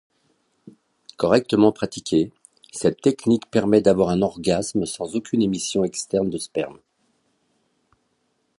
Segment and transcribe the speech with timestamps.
[1.15, 2.31] Correctement pratiquée,
[2.71, 6.79] cette technique permet d’avoir un orgasme sans aucune émission externe de sperme.